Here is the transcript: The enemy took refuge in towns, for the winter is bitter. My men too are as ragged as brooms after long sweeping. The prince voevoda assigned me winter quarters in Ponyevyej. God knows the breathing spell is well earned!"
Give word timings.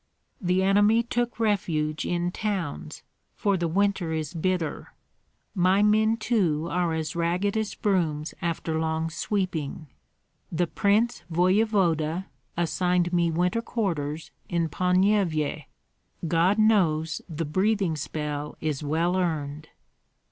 The 0.41 0.63
enemy 0.63 1.03
took 1.03 1.39
refuge 1.39 2.07
in 2.07 2.31
towns, 2.31 3.03
for 3.35 3.55
the 3.55 3.67
winter 3.67 4.11
is 4.13 4.33
bitter. 4.33 4.95
My 5.53 5.83
men 5.83 6.17
too 6.17 6.67
are 6.71 6.93
as 6.95 7.15
ragged 7.15 7.55
as 7.55 7.75
brooms 7.75 8.33
after 8.41 8.79
long 8.79 9.11
sweeping. 9.11 9.89
The 10.51 10.65
prince 10.65 11.21
voevoda 11.31 12.25
assigned 12.57 13.13
me 13.13 13.29
winter 13.29 13.61
quarters 13.61 14.31
in 14.49 14.69
Ponyevyej. 14.69 15.65
God 16.27 16.57
knows 16.57 17.21
the 17.29 17.45
breathing 17.45 17.95
spell 17.95 18.57
is 18.59 18.81
well 18.81 19.15
earned!" 19.15 19.69